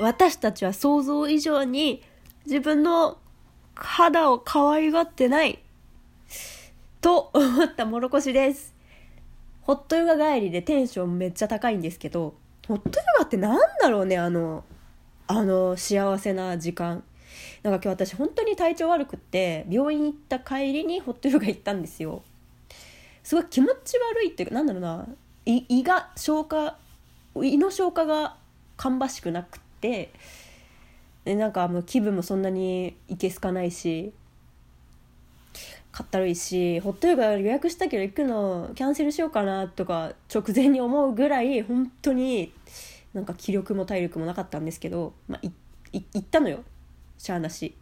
[0.00, 2.02] 私たちは想像以上に
[2.46, 3.18] 自分の
[3.74, 5.58] 肌を可愛がってない
[7.02, 8.74] と思ったもろこしです。
[9.60, 12.34] ホットヨガ帰りでテンションめっちゃ高いんですけど
[12.66, 14.64] ホットヨガってなんだろうねあの
[15.26, 17.04] あの幸せな時間。
[17.62, 22.22] なんか今日私本当に体調悪くって病院行った帰りにホットヨガ行ったんですよ。
[23.22, 25.06] すごい気持ち悪いっていうかなんだろうな。
[25.44, 26.78] 胃が消化
[27.36, 28.36] 胃の消化が
[28.78, 30.10] 芳しくなくって
[31.24, 34.12] でなんかもう気分もそんなにいけすかないし
[35.90, 42.52] かったるいしホットヨガ予約したけど行くのキャンセルしようかなとか直前に思うぐらい本当に
[43.12, 45.50] なんか気力も体力もなかったんですけど、まあ、い
[45.92, 46.62] い行ったのよ
[47.18, 47.74] しゃあなし。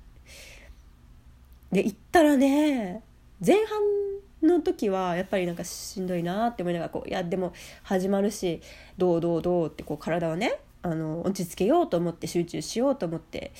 [1.70, 3.02] で行ったらね
[3.44, 7.52] 前半の時はやっぱりなんかしんどいなって思いながらこういやでも
[7.82, 8.62] 始まるし
[8.96, 10.58] どうどうどうってこう体をね
[10.90, 13.52] あの落ち着けようと思って集中しようと思って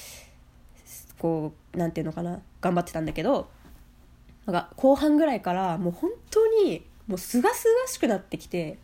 [1.18, 3.48] こうなんていうのかな頑張ってたんだけど
[4.46, 8.78] なんか後半ぐらいからもう本当にもうすがすがしくなってきて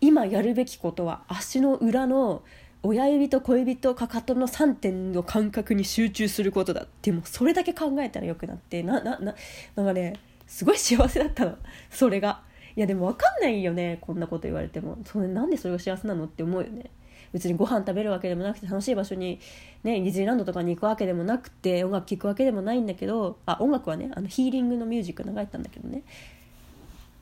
[0.00, 2.42] 今やるべきことは足の裏の
[2.82, 9.34] 親指と小指とかかとの3点の感覚に集中することだでもうそれだけ考えたらよくなってななな
[9.76, 10.14] なんかね
[10.46, 11.56] すごい幸せだったの。
[11.90, 12.42] それが。
[12.76, 14.98] いやでも分かんないよねこんなこと言われても。
[15.04, 16.90] それなんでそれが幸せなのって思うよね。
[17.32, 19.40] 別にご飯食べるわけでもなくて楽しい場所に
[19.82, 26.02] ねディズニーランドとかに行くわけでもなくて音楽聴くわけでもないんだけどあ音楽はねあのヒーリングのミュージック流れたんだけどね。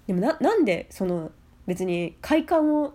[0.07, 1.31] でもななんでその
[1.67, 2.93] 別に快感を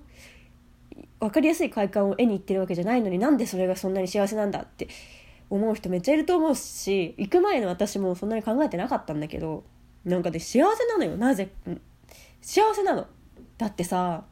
[1.19, 4.88] 分かりやすい快感を絵に入ってるわけじゃないのになんでそれがそんなに幸せなんだって
[5.50, 9.63] 思う人めっちゃいると思うし行く前の私もそんなに考えてなかったんだけど
[10.05, 11.50] なんかで幸せなのよなぜ？
[12.42, 13.08] 幸せなの。
[13.58, 14.24] だってさ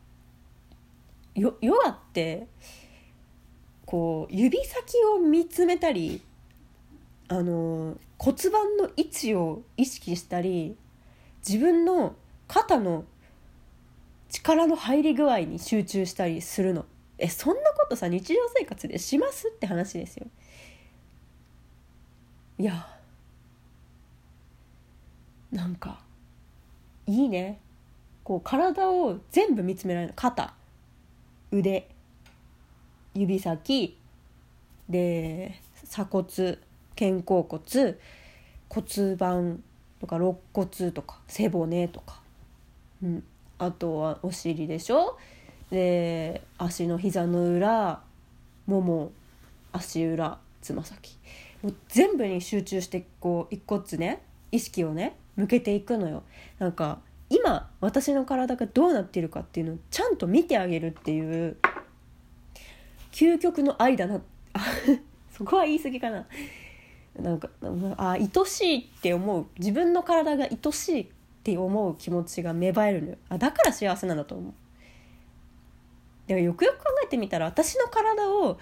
[1.33, 2.47] ヨヨガって
[3.85, 6.21] こう指先を見つめたり
[7.27, 10.75] あの骨盤の位置を意識したり
[11.47, 12.15] 自分の
[12.47, 13.05] 肩の
[14.29, 16.85] 力の入り具合に集中したりするの。
[17.17, 20.27] えそんなことさ日常生活でしますって話ですよ。
[22.57, 22.87] いや
[25.51, 26.01] なんか
[27.07, 27.59] いいね。
[28.25, 30.55] こう体を全部見つめられる肩。
[31.51, 31.87] 腕。
[33.13, 33.97] 指先。
[34.89, 36.57] で鎖骨。
[36.97, 37.97] 肩甲骨。
[38.67, 39.63] 骨盤
[40.01, 41.19] とか肋骨とか。
[41.27, 42.19] 背骨とか、
[43.03, 43.23] うん、
[43.59, 45.19] あとはお尻でしょ。
[45.69, 48.01] で足の膝の裏。
[48.65, 49.11] もも。
[49.71, 50.39] 足裏。
[50.63, 51.19] つま先。
[51.61, 54.23] もう全部に集中してこう一個ずつね。
[54.51, 55.15] 意識をね。
[55.35, 56.23] 向けていくのよ。
[56.57, 61.57] なんか今私の体がどうなっているかっていうのをちゃんと見てあげるっていう
[63.11, 64.21] 究極の愛だな。
[65.31, 66.27] そこは言い過ぎかな。
[67.19, 67.49] なんか
[67.97, 69.47] あ愛しいって思う。
[69.57, 71.07] 自分の体が愛しいっ
[71.43, 73.17] て思う気持ちが芽生えるのよ。
[73.29, 74.53] あだから幸せなんだと思う。
[76.27, 78.59] でもよくよく考えてみたら私の体を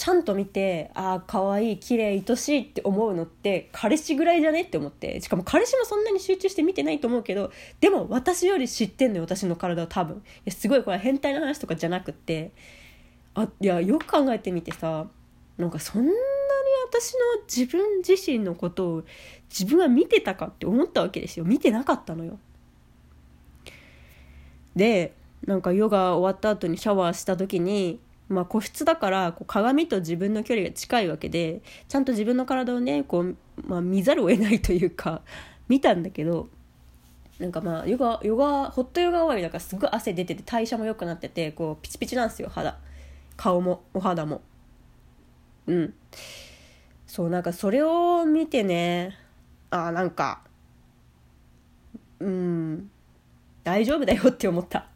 [0.00, 4.62] ちゃんと見てああ可愛い綺麗愛しいって思うのって彼氏ぐらいじゃね？
[4.62, 5.20] って思って。
[5.20, 10.16] しかも彼氏もそんなに集中して見てないと思うけどでも私より知ってんのよ私の体を多分。
[10.16, 12.52] いやすごいこれ変態の話とかじゃなくって。
[13.34, 15.06] あいやよく考えてみてさ
[15.58, 16.16] なんかそんなに
[16.88, 19.02] 私の自分自身のことを
[19.50, 21.44] 自分は見てたかって思ったわけですよ。
[21.44, 22.38] 見てなかったのよ。
[24.74, 25.12] で
[25.46, 33.36] なんかヨガ終わった後にシャワーした時にまあ、個室だからこう鏡と自分の距離が近いわけでちゃんと自分の体をねこう、
[33.66, 35.22] まあ、見ざるを得ないというか
[35.68, 36.48] 見たんだけど
[37.40, 42.78] なんかまあヨガヨガホットヨガ終わりだからすごい汗出てて代謝も良くなっててこうピチピチなんですよ肌。
[43.36, 44.42] 顔もお肌も。
[45.66, 45.94] うん。
[47.06, 49.16] そうなんかそれを見てね
[49.70, 50.42] あなんか
[52.20, 52.90] うん
[53.64, 54.89] 大丈夫だよって思った。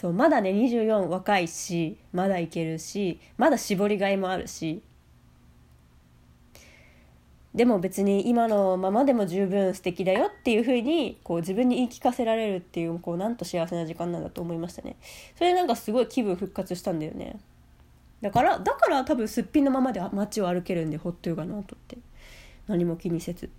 [0.00, 4.80] そうまだね24若いしまだいけるしまだ絞りがいもあるし。
[7.52, 14.94] でも別に今のままでも十分素敵だよっていうふうにこう自分に言い聞かせられるっていうこうなんと幸せな時間なんだと思いましたね。
[15.36, 17.40] それなんかすごい気分復活したんだよね。
[18.20, 21.98] だからだから多分すっぴんのままで街を歩けるんでホットヨガの後って。
[22.68, 23.50] 何も気にせず。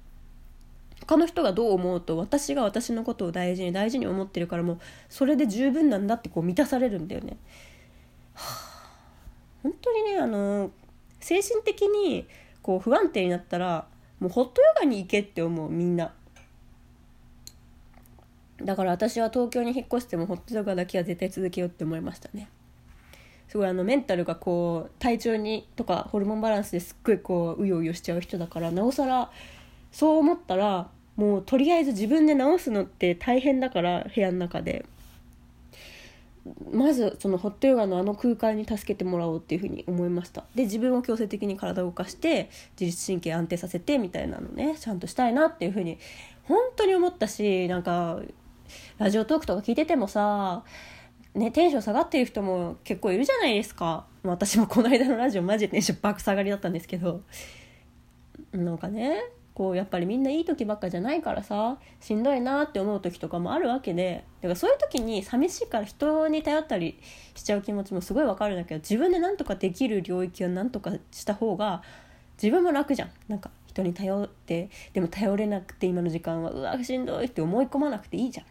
[1.09, 4.79] 他の人がどう思うと私が私のことを大事に大事に思ってるからもう
[5.09, 7.35] それで十分なんだってこう満たされるんだよね。
[8.35, 8.91] はあ、
[9.63, 10.69] 本当にねあの
[11.19, 12.27] 精神的に
[12.61, 13.88] こう不安定になったら
[14.19, 16.13] もうホットヨガに行けって思うみんな。
[18.62, 22.50] だから私は東京に引っ越してもホットヨガだけは絶対続けようって思いましたね。
[23.47, 29.31] すごいあのメンタルがこう体調にとかホルモンバランスですっごいこううようよしちゃう人だからなおさら
[29.91, 34.86] そう思ったらもうとりあえず自分で直すのって大変だから部屋の中で。
[36.71, 40.45] まずそのホットヨガのあの空間に助けてもらおうっていうふうに思いました。
[40.56, 42.50] で自分を強制的に体を動かして
[42.80, 46.00] 自律神経安定させてみたいなのねちゃんとしたいなっていうふうに
[46.44, 48.19] 本当に思ったしなんか
[48.98, 50.63] ラジオトークとか聞いててもさ
[51.36, 54.07] ね、テンション下がってる人も結構いるじゃないですか。
[54.24, 57.22] 私もこの間のラジオマジでテンション爆下がりだったんですけど。
[58.51, 59.22] なんかね
[59.59, 66.97] こうやっぱりみんないい時ばっかじゃないからさしんどいなって思う時とかもあるわけでだからそういう時に寂しいから人に頼ったり
[67.35, 71.83] しちゃう気持ちもすごいわかるんだけど自分で何とかできる領域は何とかした方が
[72.41, 73.09] 自分も楽じゃん。
[73.27, 78.45] なんか人に頼ってでも頼れなくて今の時間はうわしんどいって思い込まなくていいじゃん。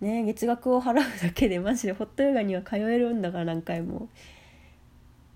[0.00, 4.08] ね月額を払うだけでマジでホットヨガには通えるんだから何回も。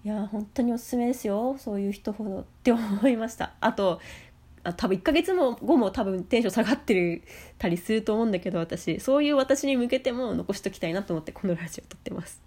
[0.06, 1.56] いや本当におすすめですよ。
[1.58, 3.54] そういう人ほどって思いました。
[3.58, 4.00] あと
[4.62, 7.24] あ多分1ヶ月も後も多分テンション下がってる
[7.58, 9.00] たりすると思うんだけど私。
[9.00, 12.40] そういう私に向けても残しときたいなと思ってこのラジオ撮ってます。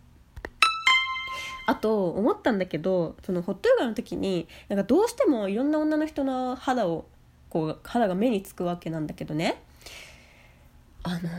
[1.66, 7.08] あと思ったんだけどそのホットヨガの時になんかどうしてもいろんな女の人の肌を
[7.50, 9.62] こう肌が目につくわけなんだけどね。
[11.04, 11.30] あの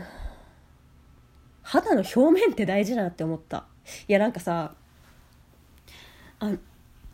[1.63, 3.65] 肌の表面って大事だなって思った。
[4.07, 4.75] いやなんかさ
[6.41, 6.51] あ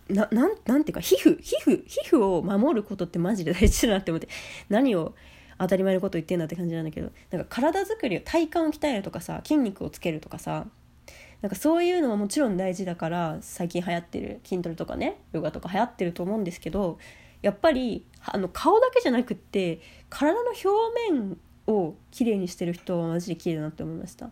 [0.09, 4.29] ななんなんていうか皮膚皮膚皮膚を守ることってマジで大事だなって思って
[4.69, 5.13] 何を
[5.59, 10.65] 当たり前のこと言ってんだって感じなんだけどなんか体作り体幹を鍛えるとかさ筋肉をつけるとかさ
[11.41, 16.97] なんかそういうのはもちろん大事だから最近流行ってる筋トレとかねヨガとか流行ってると思うんですけど
[17.41, 20.68] やっぱりあの顔だけじゃなくって体の表
[21.12, 21.38] 面
[21.68, 24.30] をきれいにしてる人はマジで綺麗だなって思いました。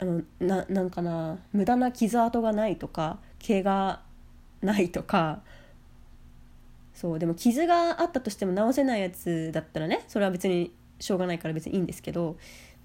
[0.00, 4.00] あのななんかな無駄な傷跡がないとか毛が
[4.62, 5.42] ないとか。
[6.92, 12.36] そうでも傷があったとしても治せないやつだったらねそれは別にしょうがないから別にいいんですけど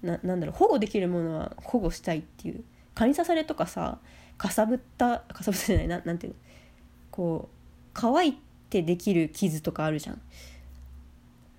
[0.02, 2.64] ななんだろう保護できるものは保護したいっていう。
[2.94, 3.98] 蚊に刺されとかさ
[4.38, 6.38] かさぶったかさぶったじゃないななんていうの？
[7.10, 7.56] こう
[7.92, 8.38] 乾い
[8.70, 10.20] てできる傷とかあるじゃん。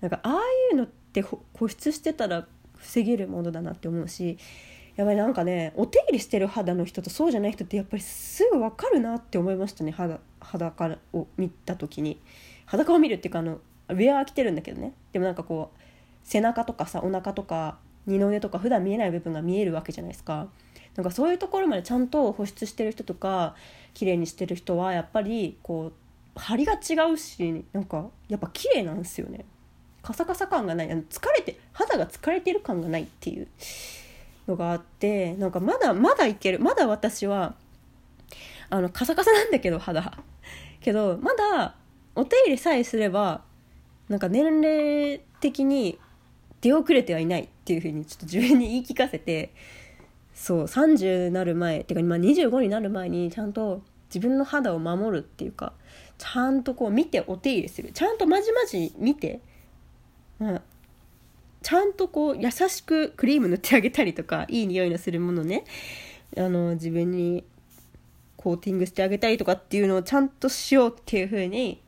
[0.00, 0.32] なんかああ
[0.72, 2.44] いうのって保湿してたら
[2.76, 4.36] 防げるものだなって思うし
[4.98, 9.92] やばいなんかねお手入れしてる肌の人とそうじゃない人ってやっぱりすぐ分かるなって思いましたね。
[9.92, 12.20] 肌裸を見た時に。
[12.66, 13.60] 裸を見るっていうかあの
[13.90, 14.94] ウェア着てるんだけどね。
[15.12, 15.78] でもなんかこう
[16.24, 20.48] 背中とかさお腹とか二の腕とか普段見えない部分が見えるわけじゃないですか。
[20.96, 23.54] なんかそういうところまでちゃんと保湿してる人とか
[23.94, 25.92] 綺麗にしてる人はやっぱりこ
[26.36, 29.44] う張りが違うしなんかやっぱ綺麗なんですよね。
[30.02, 30.90] カサカサ感がない。
[30.90, 33.46] あの疲れて肌が疲れてる感がないっていう。
[34.48, 36.58] のがあってなんかまだまだいける。
[36.58, 37.54] まだ私は
[38.70, 40.18] あのカサカサなんだけど肌。
[40.80, 41.76] けどまだ
[42.14, 43.42] お手入れさえすれば
[44.08, 45.98] なんか年齢的に
[46.60, 49.52] 出遅れてはいないっていうふうにちょっと自分に言い聞かせて
[50.34, 55.72] そう30なる前っていうか、まあ、25になる前にちゃんと自分の肌を守るっていうか
[56.16, 57.92] ちゃんとこう見てお手入れする。
[57.92, 59.40] ちゃんとまじまじ見て、
[60.38, 60.62] まあ、
[61.62, 65.64] ちゃんとこう優しくクリーム塗ってあげたりとか いい匂いのするものね。
[66.36, 67.44] あの自分に
[68.36, 71.80] コーティングしてあげたりとかっていうのをちゃんとしようっていうふうに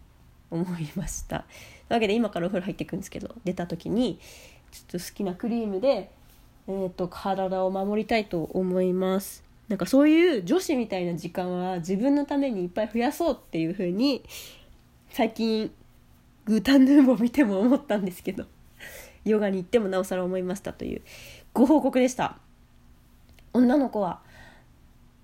[0.50, 1.41] 思いました。
[1.41, 1.47] とい
[1.91, 4.19] うわけで今からお風呂入っていくんですけど出た時に
[4.73, 6.11] ちょっと好きなクリームで、
[6.69, 9.45] えーと、体を守りたいと思います。
[9.69, 14.25] なんかそういう女子みたいな時間は自分のためにいっぱい増やそうっていうふうに
[15.11, 15.71] 最近
[16.45, 18.47] グータンヌーボー見ても思ったんですけど。
[19.25, 21.03] ヨガに行ってもなおさら思いましたという
[21.53, 22.39] ご報告でした。
[23.53, 24.21] 女の子は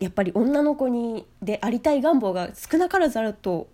[0.00, 3.68] やっぱり女の子にでありたい願望が少なからずあると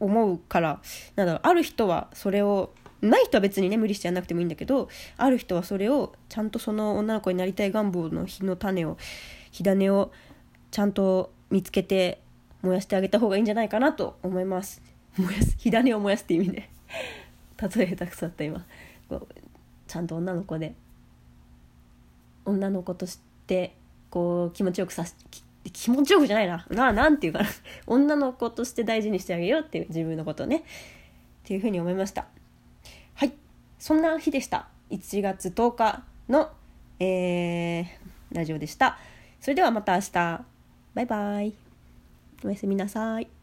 [0.00, 0.80] 思うから
[1.16, 8.96] なんだろうある人はそれをない人は別にね無理してやんなくてもいいんだけどある人はそれをちゃんとその女の子になりたい願望の火の種を
[9.50, 10.12] 火種を
[10.70, 12.20] ちゃんと見つけて
[12.62, 14.82] 燃やしてあげた方がいいんじゃないかなと思います。
[15.16, 16.68] 燃やす火種を燃やすって意味で。
[17.60, 18.64] 例え下手くそだった今。
[19.86, 20.74] ちゃんと女の子で。
[22.44, 23.74] 女の子として
[24.10, 25.04] こう気持ちよくさ
[25.72, 26.66] 気持ちよくじゃないな。
[26.70, 27.48] ななんていうかな。
[27.86, 30.58] 女の子として大事にしてあげようっていう自分のことをね。
[30.58, 30.62] っ
[31.44, 32.26] ていうふうに思いました。
[33.14, 33.32] はい。
[33.78, 34.68] そんな日でした。
[34.90, 36.50] 1月10日の、
[37.00, 37.86] えー、
[38.32, 38.98] ラジオでした。
[39.40, 40.12] それではまた明日。
[40.94, 41.54] バイバイ。
[42.44, 43.37] おやすみなさい。